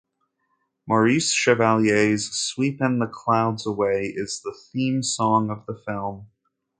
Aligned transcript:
Maurice 0.87 1.31
Chevalier's 1.31 2.31
"Sweepin' 2.31 2.97
the 2.97 3.05
Clouds 3.05 3.67
Away" 3.67 4.11
is 4.15 4.41
the 4.43 4.51
theme 4.73 5.03
song 5.03 5.51
of 5.51 5.63
the 5.67 5.79
film. 5.85 6.25